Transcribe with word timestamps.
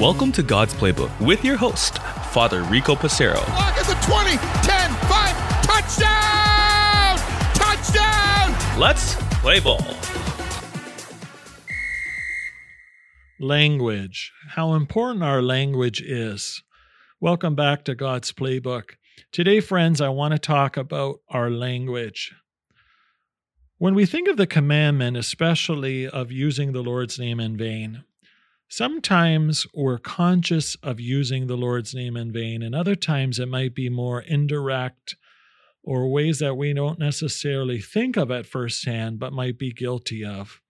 Welcome 0.00 0.32
to 0.32 0.42
God's 0.42 0.74
Playbook 0.74 1.20
with 1.20 1.44
your 1.44 1.56
host, 1.56 1.98
Father 2.32 2.62
Rico 2.64 2.96
Passero. 2.96 3.36
Lock 3.36 3.78
at 3.78 3.86
the 3.86 3.94
20, 4.04 4.30
10, 4.30 4.90
5, 5.06 5.62
touchdown! 5.62 7.18
Touchdown! 7.54 8.80
Let's 8.80 9.14
play 9.40 9.60
ball. 9.60 9.78
Language. 13.38 14.32
How 14.48 14.74
important 14.74 15.22
our 15.22 15.42
language 15.42 16.02
is. 16.02 16.62
Welcome 17.20 17.54
back 17.54 17.84
to 17.84 17.94
God's 17.94 18.32
Playbook. 18.32 18.96
Today, 19.30 19.60
friends, 19.60 20.00
I 20.00 20.08
want 20.08 20.32
to 20.32 20.38
talk 20.38 20.76
about 20.76 21.20
our 21.28 21.48
language. 21.48 22.34
When 23.78 23.94
we 23.94 24.06
think 24.06 24.26
of 24.26 24.38
the 24.38 24.46
commandment, 24.46 25.18
especially 25.18 26.08
of 26.08 26.32
using 26.32 26.72
the 26.72 26.80
Lord's 26.80 27.18
name 27.18 27.38
in 27.38 27.58
vain, 27.58 28.04
sometimes 28.70 29.66
we're 29.74 29.98
conscious 29.98 30.76
of 30.76 30.98
using 30.98 31.46
the 31.46 31.58
Lord's 31.58 31.94
name 31.94 32.16
in 32.16 32.32
vain, 32.32 32.62
and 32.62 32.74
other 32.74 32.94
times 32.94 33.38
it 33.38 33.48
might 33.48 33.74
be 33.74 33.90
more 33.90 34.22
indirect 34.22 35.16
or 35.82 36.10
ways 36.10 36.38
that 36.38 36.56
we 36.56 36.72
don't 36.72 36.98
necessarily 36.98 37.78
think 37.78 38.16
of 38.16 38.30
at 38.30 38.46
first 38.46 38.86
hand 38.86 39.18
but 39.18 39.34
might 39.34 39.58
be 39.58 39.72
guilty 39.72 40.24
of. 40.24 40.62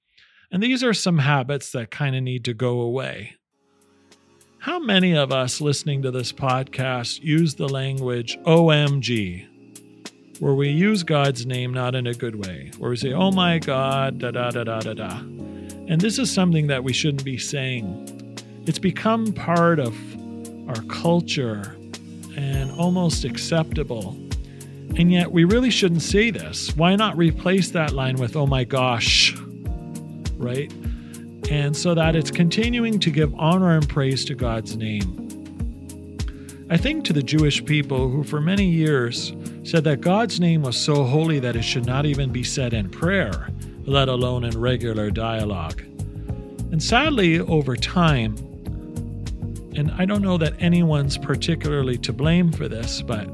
And 0.50 0.60
these 0.60 0.82
are 0.82 0.92
some 0.92 1.18
habits 1.18 1.70
that 1.70 1.92
kind 1.92 2.16
of 2.16 2.24
need 2.24 2.44
to 2.46 2.54
go 2.54 2.80
away. 2.80 3.34
How 4.58 4.80
many 4.80 5.16
of 5.16 5.30
us 5.30 5.60
listening 5.60 6.02
to 6.02 6.10
this 6.10 6.32
podcast 6.32 7.22
use 7.22 7.54
the 7.54 7.68
language 7.68 8.36
OMG, 8.44 9.46
where 10.38 10.54
we 10.54 10.68
use 10.68 11.02
God's 11.02 11.46
name 11.46 11.72
not 11.72 11.94
in 11.94 12.06
a 12.06 12.14
good 12.14 12.44
way, 12.44 12.70
where 12.78 12.90
we 12.90 12.96
say, 12.96 13.12
oh 13.12 13.30
my 13.30 13.58
God, 13.58 14.18
da 14.18 14.30
da 14.30 14.50
da 14.50 14.64
da 14.64 14.80
da 14.80 14.94
da. 14.94 15.18
And 15.88 16.00
this 16.00 16.18
is 16.18 16.32
something 16.32 16.66
that 16.66 16.84
we 16.84 16.92
shouldn't 16.92 17.24
be 17.24 17.38
saying. 17.38 18.38
It's 18.66 18.78
become 18.78 19.32
part 19.32 19.78
of 19.78 19.96
our 20.68 20.82
culture 20.88 21.76
and 22.36 22.70
almost 22.72 23.24
acceptable. 23.24 24.16
And 24.96 25.12
yet, 25.12 25.30
we 25.30 25.44
really 25.44 25.70
shouldn't 25.70 26.02
say 26.02 26.30
this. 26.30 26.74
Why 26.76 26.96
not 26.96 27.16
replace 27.16 27.70
that 27.70 27.92
line 27.92 28.16
with, 28.16 28.34
oh 28.34 28.46
my 28.46 28.64
gosh, 28.64 29.36
right? 30.36 30.72
And 31.50 31.76
so 31.76 31.94
that 31.94 32.16
it's 32.16 32.30
continuing 32.30 32.98
to 33.00 33.10
give 33.10 33.34
honor 33.38 33.76
and 33.76 33.88
praise 33.88 34.24
to 34.26 34.34
God's 34.34 34.76
name. 34.76 35.22
I 36.68 36.76
think 36.76 37.04
to 37.04 37.12
the 37.12 37.22
Jewish 37.22 37.64
people 37.64 38.08
who, 38.10 38.24
for 38.24 38.40
many 38.40 38.66
years, 38.66 39.32
said 39.66 39.82
that 39.82 40.00
God's 40.00 40.38
name 40.38 40.62
was 40.62 40.76
so 40.76 41.02
holy 41.02 41.40
that 41.40 41.56
it 41.56 41.62
should 41.62 41.86
not 41.86 42.06
even 42.06 42.30
be 42.30 42.44
said 42.44 42.72
in 42.72 42.88
prayer, 42.88 43.48
let 43.84 44.08
alone 44.08 44.44
in 44.44 44.56
regular 44.60 45.10
dialogue. 45.10 45.82
And 46.70 46.80
sadly, 46.80 47.40
over 47.40 47.74
time, 47.74 48.36
and 49.74 49.90
I 49.98 50.04
don't 50.04 50.22
know 50.22 50.38
that 50.38 50.54
anyone's 50.60 51.18
particularly 51.18 51.98
to 51.98 52.12
blame 52.12 52.52
for 52.52 52.68
this, 52.68 53.02
but 53.02 53.24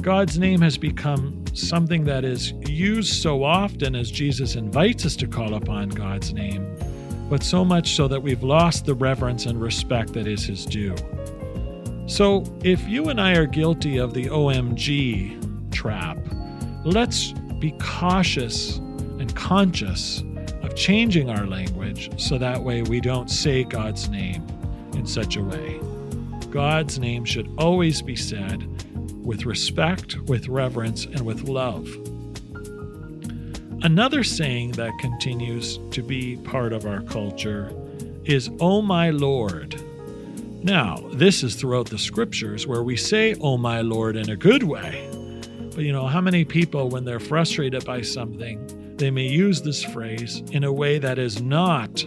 God's 0.00 0.38
name 0.38 0.62
has 0.62 0.78
become 0.78 1.44
something 1.52 2.04
that 2.04 2.24
is 2.24 2.52
used 2.66 3.22
so 3.22 3.44
often 3.44 3.94
as 3.94 4.10
Jesus 4.10 4.56
invites 4.56 5.04
us 5.04 5.14
to 5.16 5.26
call 5.26 5.54
upon 5.54 5.90
God's 5.90 6.32
name, 6.32 6.74
but 7.28 7.42
so 7.42 7.66
much 7.66 7.96
so 7.96 8.08
that 8.08 8.22
we've 8.22 8.42
lost 8.42 8.86
the 8.86 8.94
reverence 8.94 9.44
and 9.44 9.60
respect 9.60 10.14
that 10.14 10.26
is 10.26 10.46
his 10.46 10.64
due. 10.64 10.96
So, 12.06 12.44
if 12.64 12.82
you 12.88 13.10
and 13.10 13.20
I 13.20 13.36
are 13.36 13.46
guilty 13.46 13.98
of 13.98 14.14
the 14.14 14.24
OMG 14.26 15.41
trap, 15.82 16.16
let's 16.84 17.32
be 17.58 17.72
cautious 17.80 18.76
and 19.18 19.34
conscious 19.34 20.22
of 20.62 20.76
changing 20.76 21.28
our 21.28 21.44
language 21.44 22.08
so 22.20 22.38
that 22.38 22.62
way 22.62 22.82
we 22.82 23.00
don't 23.00 23.28
say 23.28 23.64
God's 23.64 24.08
name 24.08 24.46
in 24.94 25.04
such 25.04 25.36
a 25.36 25.42
way. 25.42 25.80
God's 26.50 27.00
name 27.00 27.24
should 27.24 27.52
always 27.58 28.00
be 28.00 28.14
said 28.14 28.64
with 29.24 29.44
respect, 29.44 30.18
with 30.28 30.46
reverence, 30.46 31.06
and 31.06 31.22
with 31.22 31.48
love. 31.48 31.88
Another 33.82 34.22
saying 34.22 34.70
that 34.72 34.96
continues 35.00 35.80
to 35.90 36.00
be 36.00 36.36
part 36.36 36.72
of 36.72 36.86
our 36.86 37.00
culture 37.02 37.72
is, 38.24 38.48
Oh 38.60 38.82
my 38.82 39.10
Lord. 39.10 39.82
Now, 40.62 40.98
this 41.14 41.42
is 41.42 41.56
throughout 41.56 41.90
the 41.90 41.98
scriptures 41.98 42.68
where 42.68 42.84
we 42.84 42.96
say, 42.96 43.34
Oh 43.40 43.58
my 43.58 43.80
Lord, 43.80 44.14
in 44.14 44.30
a 44.30 44.36
good 44.36 44.62
way. 44.62 45.08
But 45.74 45.84
you 45.84 45.92
know, 45.92 46.06
how 46.06 46.20
many 46.20 46.44
people, 46.44 46.88
when 46.88 47.04
they're 47.04 47.20
frustrated 47.20 47.84
by 47.84 48.02
something, 48.02 48.96
they 48.96 49.10
may 49.10 49.26
use 49.26 49.62
this 49.62 49.82
phrase 49.82 50.42
in 50.52 50.64
a 50.64 50.72
way 50.72 50.98
that 50.98 51.18
is 51.18 51.40
not 51.40 52.04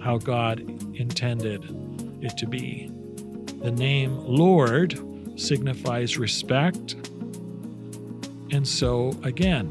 how 0.00 0.18
God 0.18 0.60
intended 0.94 1.64
it 2.22 2.36
to 2.36 2.46
be. 2.46 2.90
The 3.62 3.70
name 3.70 4.16
Lord 4.18 5.00
signifies 5.40 6.18
respect. 6.18 6.94
And 8.50 8.66
so, 8.66 9.18
again, 9.24 9.68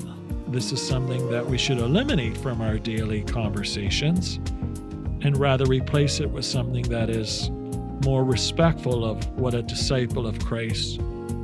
this 0.49 0.71
is 0.71 0.85
something 0.85 1.29
that 1.29 1.45
we 1.45 1.57
should 1.57 1.77
eliminate 1.77 2.37
from 2.37 2.61
our 2.61 2.77
daily 2.77 3.21
conversations 3.23 4.37
and 5.21 5.37
rather 5.37 5.65
replace 5.65 6.19
it 6.19 6.29
with 6.29 6.45
something 6.45 6.83
that 6.83 7.09
is 7.09 7.49
more 8.03 8.23
respectful 8.23 9.03
of 9.03 9.27
what 9.39 9.53
a 9.53 9.61
disciple 9.61 10.27
of 10.27 10.39
Christ 10.39 10.99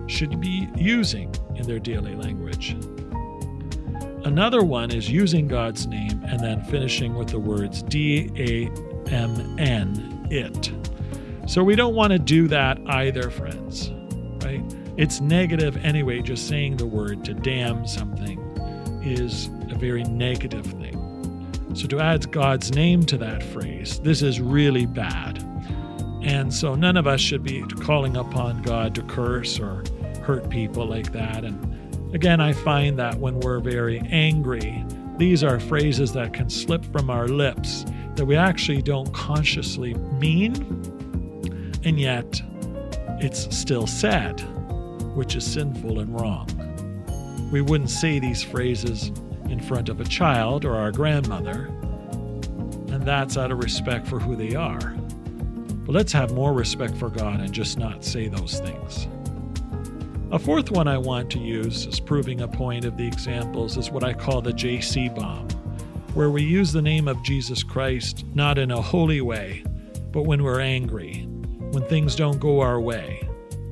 should 0.07 0.39
be 0.39 0.69
using 0.75 1.33
in 1.55 1.67
their 1.67 1.79
daily 1.79 2.15
language. 2.15 2.75
Another 4.25 4.63
one 4.63 4.91
is 4.91 5.09
using 5.09 5.47
God's 5.47 5.85
name 5.85 6.23
and 6.25 6.39
then 6.39 6.63
finishing 6.65 7.15
with 7.15 7.27
the 7.27 7.39
words 7.39 7.83
D 7.83 8.31
A 8.37 8.67
M 9.11 9.59
N, 9.59 10.27
it. 10.31 10.71
So 11.47 11.61
we 11.63 11.75
don't 11.75 11.93
want 11.93 12.13
to 12.13 12.19
do 12.19 12.47
that 12.47 12.79
either, 12.87 13.29
friends, 13.29 13.91
right? 14.45 14.63
It's 14.95 15.19
negative 15.19 15.75
anyway, 15.83 16.21
just 16.21 16.47
saying 16.47 16.77
the 16.77 16.85
word 16.85 17.25
to 17.25 17.33
damn 17.33 17.85
something 17.85 18.39
is 19.03 19.47
a 19.69 19.75
very 19.75 20.03
negative 20.03 20.65
thing. 20.65 20.99
So 21.73 21.87
to 21.87 21.99
add 21.99 22.31
God's 22.31 22.73
name 22.73 23.03
to 23.07 23.17
that 23.17 23.43
phrase, 23.43 23.99
this 23.99 24.21
is 24.21 24.39
really 24.39 24.85
bad. 24.85 25.43
And 26.23 26.53
so 26.53 26.73
none 26.73 26.97
of 26.97 27.05
us 27.05 27.19
should 27.19 27.43
be 27.43 27.61
calling 27.81 28.17
upon 28.17 28.61
God 28.61 28.95
to 28.95 29.03
curse 29.03 29.59
or 29.59 29.83
hurt 30.21 30.49
people 30.49 30.85
like 30.85 31.11
that. 31.11 31.43
And 31.43 32.15
again, 32.15 32.39
I 32.39 32.53
find 32.53 32.97
that 32.97 33.19
when 33.19 33.39
we're 33.41 33.59
very 33.59 33.99
angry, 34.09 34.85
these 35.17 35.43
are 35.43 35.59
phrases 35.59 36.13
that 36.13 36.33
can 36.33 36.49
slip 36.49 36.83
from 36.85 37.09
our 37.09 37.27
lips 37.27 37.85
that 38.15 38.25
we 38.25 38.35
actually 38.35 38.81
don't 38.81 39.13
consciously 39.13 39.93
mean, 39.93 40.53
and 41.83 41.99
yet 41.99 42.41
it's 43.19 43.55
still 43.55 43.85
said, 43.85 44.39
which 45.15 45.35
is 45.35 45.45
sinful 45.45 45.99
and 45.99 46.19
wrong. 46.19 46.47
We 47.51 47.61
wouldn't 47.61 47.89
say 47.89 48.19
these 48.19 48.41
phrases 48.41 49.11
in 49.49 49.59
front 49.59 49.89
of 49.89 49.99
a 49.99 50.05
child 50.05 50.63
or 50.63 50.75
our 50.75 50.91
grandmother, 50.91 51.65
and 52.87 53.03
that's 53.03 53.37
out 53.37 53.51
of 53.51 53.59
respect 53.63 54.07
for 54.07 54.19
who 54.19 54.35
they 54.35 54.55
are. 54.55 54.95
But 55.85 55.95
let's 55.95 56.13
have 56.13 56.33
more 56.33 56.53
respect 56.53 56.95
for 56.95 57.09
God 57.09 57.39
and 57.39 57.51
just 57.51 57.77
not 57.77 58.03
say 58.03 58.27
those 58.27 58.59
things. 58.59 59.07
A 60.31 60.39
fourth 60.39 60.71
one 60.71 60.87
I 60.87 60.97
want 60.97 61.29
to 61.31 61.39
use 61.39 61.85
as 61.85 61.99
proving 61.99 62.41
a 62.41 62.47
point 62.47 62.85
of 62.85 62.97
the 62.97 63.05
examples 63.05 63.77
is 63.77 63.91
what 63.91 64.03
I 64.03 64.13
call 64.13 64.41
the 64.41 64.51
JC 64.51 65.13
bomb, 65.13 65.47
where 66.15 66.31
we 66.31 66.41
use 66.41 66.71
the 66.71 66.81
name 66.81 67.07
of 67.07 67.21
Jesus 67.23 67.61
Christ 67.61 68.25
not 68.33 68.57
in 68.57 68.71
a 68.71 68.81
holy 68.81 69.21
way, 69.21 69.63
but 70.11 70.23
when 70.23 70.41
we're 70.41 70.59
angry, 70.59 71.27
when 71.71 71.85
things 71.87 72.15
don't 72.15 72.39
go 72.39 72.61
our 72.61 72.79
way, 72.79 73.27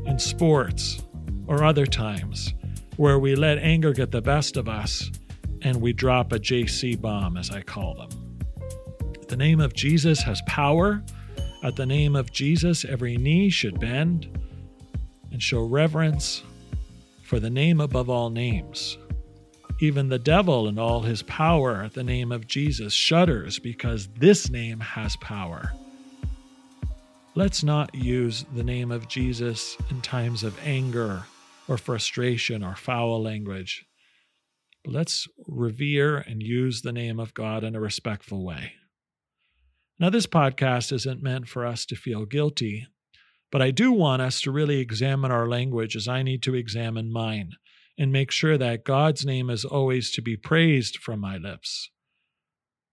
in 0.05 0.19
sports 0.19 1.01
or 1.47 1.63
other 1.63 1.85
times, 1.85 2.53
where 2.97 3.17
we 3.17 3.35
let 3.35 3.57
anger 3.57 3.93
get 3.93 4.11
the 4.11 4.21
best 4.21 4.57
of 4.57 4.69
us 4.69 5.09
and 5.63 5.81
we 5.81 5.93
drop 5.93 6.31
a 6.31 6.39
JC 6.39 6.99
bomb, 6.99 7.37
as 7.37 7.49
I 7.49 7.61
call 7.61 7.95
them. 7.95 8.09
The 9.27 9.37
name 9.37 9.59
of 9.59 9.73
Jesus 9.73 10.21
has 10.23 10.41
power 10.45 11.03
at 11.63 11.75
the 11.75 11.85
name 11.85 12.15
of 12.15 12.31
Jesus, 12.31 12.83
every 12.85 13.17
knee 13.17 13.49
should 13.49 13.79
bend 13.79 14.27
and 15.31 15.41
show 15.41 15.63
reverence 15.63 16.43
for 17.23 17.39
the 17.39 17.49
name 17.49 17.79
above 17.79 18.09
all 18.09 18.29
names. 18.29 18.97
Even 19.79 20.09
the 20.09 20.19
devil 20.19 20.67
and 20.67 20.79
all 20.79 21.01
his 21.01 21.23
power 21.23 21.83
at 21.83 21.93
the 21.93 22.03
name 22.03 22.31
of 22.31 22.47
Jesus 22.47 22.93
shudders 22.93 23.59
because 23.59 24.07
this 24.19 24.49
name 24.49 24.79
has 24.79 25.15
power. 25.17 25.71
Let's 27.33 27.63
not 27.63 27.95
use 27.95 28.45
the 28.53 28.63
name 28.63 28.91
of 28.91 29.07
Jesus 29.07 29.77
in 29.89 30.01
times 30.01 30.43
of 30.43 30.59
anger 30.65 31.23
or 31.67 31.77
frustration 31.77 32.63
or 32.63 32.75
foul 32.75 33.21
language. 33.21 33.85
But 34.83 34.93
let's 34.93 35.27
revere 35.47 36.17
and 36.17 36.43
use 36.43 36.81
the 36.81 36.91
name 36.91 37.19
of 37.19 37.33
God 37.33 37.63
in 37.63 37.75
a 37.75 37.79
respectful 37.79 38.43
way. 38.43 38.73
Now, 40.01 40.09
this 40.09 40.25
podcast 40.25 40.91
isn't 40.91 41.21
meant 41.21 41.47
for 41.47 41.63
us 41.63 41.85
to 41.85 41.95
feel 41.95 42.25
guilty, 42.25 42.87
but 43.51 43.61
I 43.61 43.69
do 43.69 43.91
want 43.91 44.23
us 44.23 44.41
to 44.41 44.51
really 44.51 44.79
examine 44.79 45.29
our 45.29 45.47
language 45.47 45.95
as 45.95 46.07
I 46.07 46.23
need 46.23 46.41
to 46.41 46.55
examine 46.55 47.13
mine 47.13 47.51
and 47.99 48.11
make 48.11 48.31
sure 48.31 48.57
that 48.57 48.83
God's 48.83 49.27
name 49.27 49.51
is 49.51 49.63
always 49.63 50.09
to 50.13 50.21
be 50.23 50.35
praised 50.35 50.97
from 50.97 51.19
my 51.19 51.37
lips. 51.37 51.91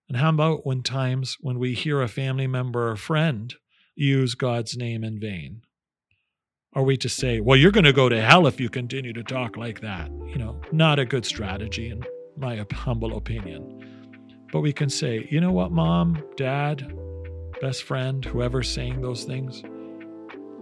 And 0.06 0.19
how 0.19 0.28
about 0.28 0.66
when 0.66 0.82
times 0.82 1.38
when 1.40 1.58
we 1.58 1.72
hear 1.72 2.02
a 2.02 2.08
family 2.08 2.46
member 2.46 2.90
or 2.90 2.96
friend 2.96 3.55
use 3.94 4.34
God's 4.34 4.76
name 4.76 5.02
in 5.02 5.19
vain? 5.19 5.62
Are 6.75 6.82
we 6.82 6.99
to 6.99 7.08
say, 7.08 7.40
well, 7.40 7.56
you're 7.56 7.72
going 7.72 7.84
to 7.84 7.93
go 7.94 8.10
to 8.10 8.20
hell 8.20 8.46
if 8.46 8.60
you 8.60 8.69
continue 8.69 9.14
to 9.14 9.22
talk 9.22 9.56
like 9.56 9.81
that? 9.81 10.10
You 10.26 10.37
know, 10.37 10.60
not 10.72 10.99
a 10.99 11.06
good 11.06 11.25
strategy, 11.25 11.88
in 11.88 12.05
my 12.37 12.62
humble 12.70 13.16
opinion. 13.16 13.98
But 14.53 14.61
we 14.61 14.73
can 14.73 14.89
say, 14.89 15.27
you 15.31 15.41
know 15.41 15.53
what, 15.53 15.73
mom, 15.73 16.23
dad, 16.37 16.93
best 17.61 17.83
friend, 17.83 18.25
whoever's 18.25 18.71
saying 18.71 19.03
those 19.03 19.25
things, 19.25 19.62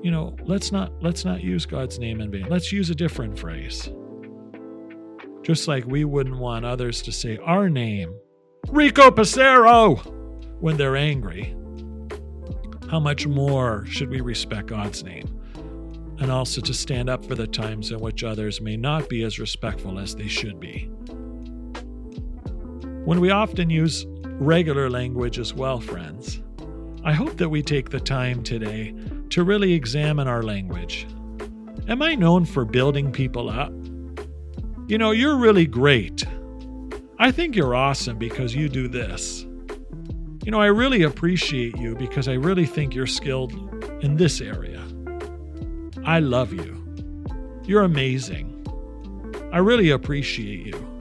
you 0.03 0.11
know, 0.11 0.37
let's 0.44 0.73
not 0.73 0.93
let's 1.03 1.25
not 1.25 1.43
use 1.43 1.67
God's 1.67 1.99
name 1.99 2.21
in 2.21 2.31
vain. 2.31 2.47
Let's 2.49 2.73
use 2.73 2.91
a 2.91 2.94
different 2.94 3.38
phrase. 3.38 3.88
Just 5.43 5.69
like 5.69 5.85
we 5.87 6.05
wouldn't 6.05 6.38
want 6.38 6.65
others 6.65 7.03
to 7.03 7.12
say 7.12 7.38
our 7.38 7.69
name, 7.69 8.15
Rico 8.69 9.11
Passero, 9.11 10.05
when 10.61 10.77
they're 10.77 10.97
angry. 10.97 11.55
How 12.91 13.00
much 13.00 13.27
more 13.27 13.85
should 13.87 14.11
we 14.11 14.21
respect 14.21 14.67
God's 14.67 15.03
name? 15.03 15.41
And 16.19 16.31
also 16.31 16.61
to 16.61 16.75
stand 16.75 17.11
up 17.11 17.25
for 17.25 17.35
the 17.35 17.47
times 17.47 17.91
in 17.91 18.00
which 18.00 18.25
others 18.25 18.61
may 18.61 18.77
not 18.77 19.09
be 19.09 19.23
as 19.23 19.39
respectful 19.39 19.99
as 19.99 20.15
they 20.15 20.29
should 20.29 20.61
be. 20.61 20.91
When 23.06 23.20
we 23.20 23.31
often 23.31 23.70
use 23.70 24.05
regular 24.41 24.91
language 24.91 25.38
as 25.38 25.55
well, 25.55 25.79
friends, 25.79 26.43
I 27.05 27.12
hope 27.12 27.37
that 27.37 27.49
we 27.49 27.62
take 27.62 27.88
the 27.88 28.00
time 28.00 28.43
today 28.43 28.97
to 29.31 29.44
really 29.44 29.75
examine 29.75 30.26
our 30.26 30.43
language. 30.43 31.06
Am 31.87 32.03
I 32.03 32.17
known 32.17 32.44
for 32.44 32.64
building 32.64 33.12
people 33.12 33.49
up? 33.49 33.73
You 34.88 34.99
know, 34.99 35.12
you're 35.12 35.37
really 35.37 35.67
great. 35.67 36.25
I 37.20 37.31
think 37.31 37.55
you're 37.55 37.76
awesome 37.76 38.19
because 38.19 38.56
you 38.56 38.69
do 38.69 38.88
this. 38.88 39.47
You 40.44 40.50
know, 40.50 40.61
I 40.61 40.67
really 40.67 41.05
appreciate 41.05 41.76
you 41.76 41.94
because 41.94 42.26
I 42.26 42.32
really 42.32 42.67
think 42.67 42.93
you're 42.93 43.06
skilled 43.06 43.53
in 44.03 44.17
this 44.17 44.41
area. 44.41 44.85
I 46.05 46.19
love 46.19 46.53
you. 46.53 46.85
You're 47.67 47.85
amazing. 47.85 48.67
I 49.53 49.58
really 49.58 49.91
appreciate 49.91 50.67
you. 50.67 50.95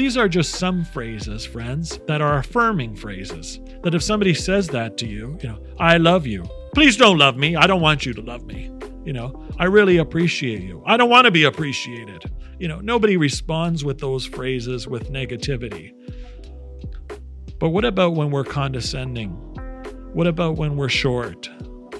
These 0.00 0.16
are 0.16 0.30
just 0.30 0.54
some 0.54 0.82
phrases, 0.82 1.44
friends, 1.44 2.00
that 2.06 2.22
are 2.22 2.38
affirming 2.38 2.96
phrases 2.96 3.60
that 3.82 3.94
if 3.94 4.02
somebody 4.02 4.32
says 4.32 4.66
that 4.68 4.96
to 4.96 5.06
you, 5.06 5.36
you 5.42 5.50
know, 5.50 5.62
I 5.78 5.98
love 5.98 6.26
you. 6.26 6.48
Please 6.74 6.96
don't 6.96 7.18
love 7.18 7.36
me. 7.36 7.54
I 7.54 7.66
don't 7.66 7.82
want 7.82 8.06
you 8.06 8.14
to 8.14 8.22
love 8.22 8.46
me. 8.46 8.72
You 9.04 9.12
know, 9.12 9.46
I 9.58 9.66
really 9.66 9.98
appreciate 9.98 10.62
you. 10.62 10.82
I 10.86 10.96
don't 10.96 11.10
want 11.10 11.26
to 11.26 11.30
be 11.30 11.44
appreciated. 11.44 12.24
You 12.58 12.66
know, 12.66 12.80
nobody 12.80 13.18
responds 13.18 13.84
with 13.84 13.98
those 13.98 14.24
phrases 14.24 14.88
with 14.88 15.12
negativity. 15.12 15.92
But 17.58 17.68
what 17.68 17.84
about 17.84 18.14
when 18.14 18.30
we're 18.30 18.42
condescending? 18.42 19.32
What 20.14 20.26
about 20.26 20.56
when 20.56 20.78
we're 20.78 20.88
short? 20.88 21.50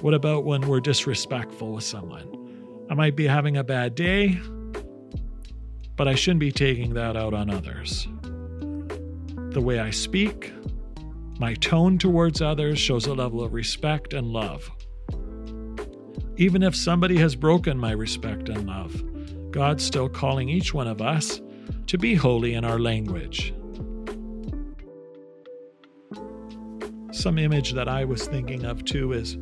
What 0.01 0.15
about 0.15 0.43
when 0.43 0.61
we're 0.61 0.79
disrespectful 0.79 1.73
with 1.73 1.83
someone? 1.83 2.87
I 2.89 2.95
might 2.95 3.15
be 3.15 3.27
having 3.27 3.57
a 3.57 3.63
bad 3.63 3.93
day, 3.93 4.39
but 6.01 6.07
I 6.07 6.15
shouldn't 6.15 6.39
be 6.39 6.51
taking 6.51 6.95
that 6.95 7.15
out 7.15 7.35
on 7.35 7.51
others. 7.51 8.07
The 9.51 9.61
way 9.61 9.77
I 9.77 9.91
speak, 9.91 10.51
my 11.39 11.53
tone 11.53 11.99
towards 11.99 12.41
others 12.41 12.79
shows 12.79 13.05
a 13.05 13.13
level 13.13 13.43
of 13.43 13.53
respect 13.53 14.13
and 14.13 14.25
love. 14.25 14.67
Even 16.37 16.63
if 16.63 16.75
somebody 16.75 17.17
has 17.17 17.35
broken 17.35 17.77
my 17.77 17.91
respect 17.91 18.49
and 18.49 18.65
love, 18.65 18.99
God's 19.51 19.85
still 19.85 20.09
calling 20.09 20.49
each 20.49 20.73
one 20.73 20.87
of 20.87 21.03
us 21.03 21.39
to 21.85 21.99
be 21.99 22.15
holy 22.15 22.55
in 22.55 22.65
our 22.65 22.79
language. 22.79 23.53
Some 27.11 27.37
image 27.37 27.73
that 27.73 27.87
I 27.87 28.05
was 28.05 28.25
thinking 28.25 28.65
of 28.65 28.85
too 28.85 29.13
is 29.13 29.37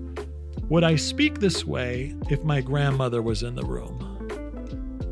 Would 0.68 0.84
I 0.84 0.98
speak 0.98 1.40
this 1.40 1.64
way 1.64 2.18
if 2.30 2.44
my 2.44 2.60
grandmother 2.60 3.22
was 3.22 3.44
in 3.44 3.56
the 3.56 3.64
room? 3.64 4.09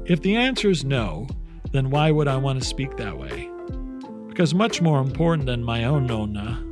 If 0.07 0.21
the 0.21 0.37
answer 0.37 0.69
is 0.69 0.85
no, 0.85 1.27
then 1.73 1.89
why 1.89 2.11
would 2.11 2.29
I 2.29 2.37
want 2.37 2.61
to 2.61 2.65
speak 2.65 2.95
that 2.95 3.17
way? 3.17 3.49
Because 4.29 4.53
much 4.53 4.81
more 4.81 5.01
important 5.01 5.45
than 5.45 5.61
my 5.61 5.83
own 5.83 6.07
nonna 6.07 6.63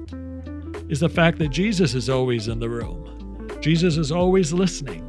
is 0.87 1.01
the 1.01 1.09
fact 1.09 1.39
that 1.39 1.49
Jesus 1.49 1.95
is 1.95 2.09
always 2.09 2.47
in 2.47 2.59
the 2.59 2.69
room. 2.69 3.49
Jesus 3.59 3.97
is 3.97 4.09
always 4.09 4.53
listening. 4.53 5.03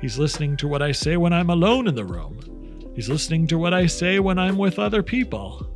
He's 0.00 0.18
listening 0.18 0.56
to 0.56 0.68
what 0.68 0.80
I 0.80 0.92
say 0.92 1.18
when 1.18 1.34
I'm 1.34 1.50
alone 1.50 1.86
in 1.86 1.94
the 1.94 2.06
room. 2.06 2.40
He's 2.94 3.10
listening 3.10 3.46
to 3.48 3.58
what 3.58 3.74
I 3.74 3.86
say 3.86 4.20
when 4.20 4.38
I'm 4.38 4.56
with 4.56 4.78
other 4.78 5.02
people. 5.02 5.66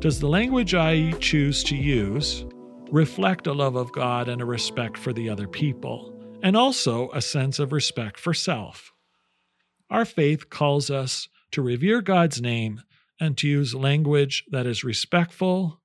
Does 0.00 0.18
the 0.18 0.28
language 0.28 0.74
I 0.74 1.12
choose 1.20 1.62
to 1.64 1.76
use 1.76 2.44
reflect 2.90 3.46
a 3.46 3.52
love 3.52 3.76
of 3.76 3.92
God 3.92 4.28
and 4.28 4.42
a 4.42 4.44
respect 4.44 4.98
for 4.98 5.12
the 5.12 5.28
other 5.28 5.46
people, 5.46 6.12
and 6.42 6.56
also 6.56 7.10
a 7.12 7.22
sense 7.22 7.60
of 7.60 7.72
respect 7.72 8.18
for 8.18 8.34
self? 8.34 8.93
Our 9.94 10.04
faith 10.04 10.50
calls 10.50 10.90
us 10.90 11.28
to 11.52 11.62
revere 11.62 12.02
God's 12.02 12.42
name 12.42 12.82
and 13.20 13.38
to 13.38 13.46
use 13.46 13.76
language 13.76 14.42
that 14.50 14.66
is 14.66 14.82
respectful, 14.82 15.80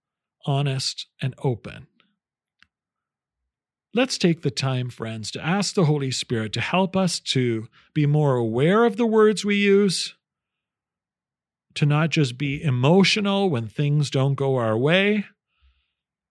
honest, 0.48 1.06
and 1.22 1.36
open. 1.44 1.86
Let's 3.94 4.18
take 4.18 4.42
the 4.42 4.50
time, 4.50 4.90
friends, 4.90 5.30
to 5.30 5.46
ask 5.46 5.76
the 5.76 5.86
Holy 5.86 6.10
Spirit 6.10 6.54
to 6.54 6.60
help 6.60 6.98
us 6.98 7.20
to 7.20 7.68
be 7.94 8.08
more 8.08 8.36
aware 8.36 8.84
of 8.84 8.98
the 8.98 9.06
words 9.06 9.46
we 9.46 9.58
use, 9.58 10.16
to 11.76 11.86
not 11.86 12.10
just 12.10 12.36
be 12.36 12.64
emotional 12.64 13.52
when 13.52 13.68
things 13.68 14.10
don't 14.10 14.34
go 14.34 14.56
our 14.56 14.76
way, 14.76 15.26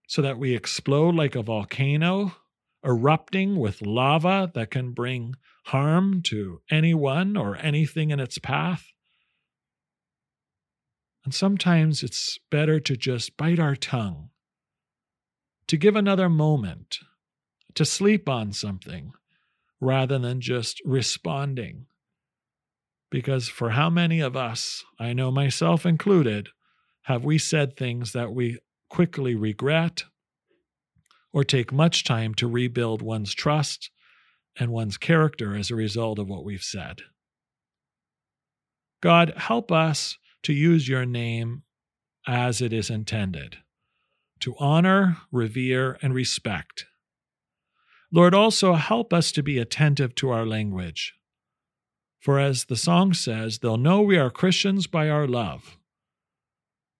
so 0.08 0.20
that 0.20 0.36
we 0.36 0.52
explode 0.56 1.14
like 1.14 1.36
a 1.36 1.44
volcano, 1.44 2.34
erupting 2.84 3.56
with 3.56 3.82
lava 3.82 4.50
that 4.54 4.70
can 4.70 4.92
bring 4.92 5.34
harm 5.66 6.22
to 6.22 6.60
anyone 6.70 7.36
or 7.36 7.56
anything 7.56 8.10
in 8.10 8.20
its 8.20 8.38
path. 8.38 8.86
And 11.24 11.34
sometimes 11.34 12.02
it's 12.02 12.38
better 12.50 12.80
to 12.80 12.96
just 12.96 13.36
bite 13.36 13.58
our 13.58 13.76
tongue, 13.76 14.30
to 15.66 15.76
give 15.76 15.96
another 15.96 16.28
moment, 16.28 16.98
to 17.74 17.84
sleep 17.84 18.28
on 18.28 18.52
something, 18.52 19.12
rather 19.80 20.18
than 20.18 20.40
just 20.40 20.80
responding. 20.84 21.86
Because 23.10 23.48
for 23.48 23.70
how 23.70 23.90
many 23.90 24.20
of 24.20 24.36
us, 24.36 24.84
I 24.98 25.12
know 25.12 25.30
myself 25.30 25.84
included, 25.84 26.48
have 27.02 27.24
we 27.24 27.38
said 27.38 27.76
things 27.76 28.12
that 28.12 28.32
we 28.32 28.58
quickly 28.88 29.34
regret 29.34 30.04
or 31.32 31.44
take 31.44 31.72
much 31.72 32.04
time 32.04 32.34
to 32.34 32.48
rebuild 32.48 33.02
one's 33.02 33.34
trust 33.34 33.90
and 34.58 34.70
one's 34.70 34.96
character 34.96 35.56
as 35.56 35.70
a 35.70 35.76
result 35.76 36.18
of 36.18 36.28
what 36.28 36.44
we've 36.44 36.62
said? 36.62 37.02
God, 39.00 39.34
help 39.36 39.70
us 39.70 40.18
to 40.42 40.52
use 40.52 40.88
your 40.88 41.06
name 41.06 41.62
as 42.26 42.60
it 42.60 42.72
is 42.72 42.90
intended 42.90 43.58
to 44.40 44.54
honor, 44.58 45.18
revere, 45.32 45.98
and 46.00 46.14
respect. 46.14 46.86
Lord, 48.12 48.34
also 48.34 48.74
help 48.74 49.12
us 49.12 49.32
to 49.32 49.42
be 49.42 49.58
attentive 49.58 50.14
to 50.16 50.30
our 50.30 50.46
language. 50.46 51.14
For 52.20 52.38
as 52.38 52.64
the 52.64 52.76
song 52.76 53.14
says, 53.14 53.58
they'll 53.58 53.76
know 53.76 54.00
we 54.00 54.16
are 54.16 54.30
Christians 54.30 54.86
by 54.86 55.08
our 55.08 55.26
love. 55.26 55.76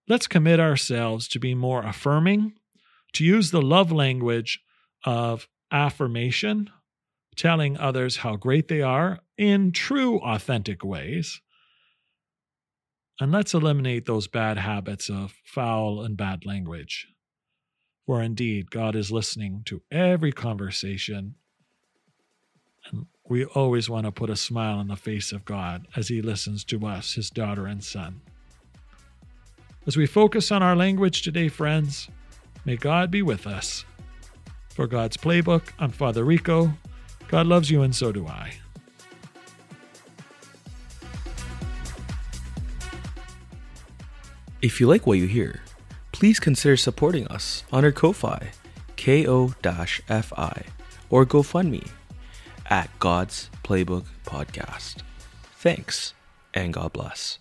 Let's 0.08 0.26
commit 0.26 0.58
ourselves 0.60 1.28
to 1.28 1.38
be 1.38 1.54
more 1.54 1.82
affirming, 1.82 2.54
to 3.18 3.24
use 3.24 3.50
the 3.50 3.60
love 3.60 3.90
language 3.90 4.60
of 5.04 5.48
affirmation, 5.72 6.70
telling 7.36 7.76
others 7.76 8.18
how 8.18 8.36
great 8.36 8.68
they 8.68 8.80
are 8.80 9.18
in 9.36 9.72
true, 9.72 10.20
authentic 10.20 10.84
ways, 10.84 11.40
and 13.20 13.32
let's 13.32 13.54
eliminate 13.54 14.06
those 14.06 14.28
bad 14.28 14.56
habits 14.56 15.10
of 15.10 15.34
foul 15.44 16.02
and 16.02 16.16
bad 16.16 16.46
language. 16.46 17.08
For 18.06 18.22
indeed, 18.22 18.70
God 18.70 18.94
is 18.94 19.10
listening 19.10 19.62
to 19.66 19.82
every 19.90 20.30
conversation. 20.30 21.34
And 22.86 23.06
we 23.28 23.44
always 23.46 23.90
want 23.90 24.06
to 24.06 24.12
put 24.12 24.30
a 24.30 24.36
smile 24.36 24.78
on 24.78 24.86
the 24.86 24.96
face 24.96 25.32
of 25.32 25.44
God 25.44 25.88
as 25.96 26.06
He 26.06 26.22
listens 26.22 26.62
to 26.66 26.86
us, 26.86 27.14
His 27.14 27.30
daughter 27.30 27.66
and 27.66 27.82
son. 27.82 28.20
As 29.88 29.96
we 29.96 30.06
focus 30.06 30.52
on 30.52 30.62
our 30.62 30.76
language 30.76 31.22
today, 31.22 31.48
friends, 31.48 32.08
may 32.68 32.76
God 32.76 33.10
be 33.10 33.22
with 33.22 33.46
us. 33.46 33.86
For 34.68 34.86
God's 34.86 35.16
Playbook, 35.16 35.62
I'm 35.78 35.90
Father 35.90 36.22
Rico. 36.22 36.74
God 37.26 37.46
loves 37.46 37.70
you, 37.70 37.80
and 37.80 37.96
so 37.96 38.12
do 38.12 38.26
I. 38.26 38.52
If 44.60 44.80
you 44.80 44.86
like 44.86 45.06
what 45.06 45.16
you 45.16 45.26
hear, 45.26 45.62
please 46.12 46.38
consider 46.38 46.76
supporting 46.76 47.26
us 47.28 47.64
on 47.72 47.86
our 47.86 47.92
Ko-Fi, 47.92 48.50
ko-fi, 48.98 50.62
or 51.08 51.24
GoFundMe 51.24 51.88
at 52.66 52.90
God's 52.98 53.48
Playbook 53.64 54.04
Podcast. 54.26 54.96
Thanks, 55.56 56.12
and 56.52 56.74
God 56.74 56.92
bless. 56.92 57.38